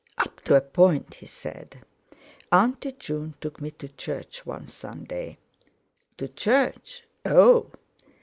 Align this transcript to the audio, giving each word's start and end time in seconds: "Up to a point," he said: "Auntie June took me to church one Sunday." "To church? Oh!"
"Up 0.17 0.41
to 0.45 0.55
a 0.55 0.61
point," 0.61 1.13
he 1.13 1.27
said: 1.27 1.81
"Auntie 2.51 2.93
June 2.93 3.35
took 3.39 3.61
me 3.61 3.69
to 3.69 3.87
church 3.87 4.47
one 4.47 4.67
Sunday." 4.67 5.37
"To 6.17 6.27
church? 6.27 7.03
Oh!" 7.23 7.69